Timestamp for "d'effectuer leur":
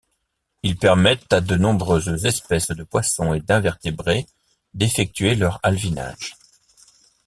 4.73-5.59